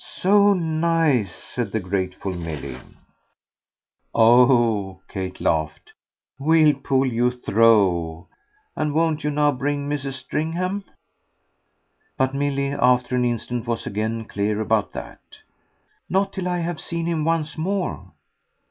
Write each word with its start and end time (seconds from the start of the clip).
"So 0.03 0.53
nice," 0.55 1.31
said 1.31 1.71
the 1.71 1.79
grateful 1.79 2.33
Milly. 2.33 2.75
"Oh," 4.15 4.99
Kate 5.07 5.39
laughed, 5.39 5.93
"we'll 6.39 6.73
pull 6.79 7.05
you 7.05 7.29
through! 7.29 8.25
And 8.75 8.95
won't 8.95 9.23
you 9.23 9.29
now 9.29 9.51
bring 9.51 9.87
Mrs. 9.87 10.13
Stringham?" 10.13 10.85
But 12.17 12.33
Milly 12.33 12.71
after 12.73 13.15
an 13.15 13.25
instant 13.25 13.67
was 13.67 13.85
again 13.85 14.25
clear 14.25 14.59
about 14.59 14.93
that. 14.93 15.21
"Not 16.09 16.33
till 16.33 16.47
I've 16.47 16.81
seen 16.81 17.05
him 17.05 17.23
once 17.23 17.55
more." 17.55 18.11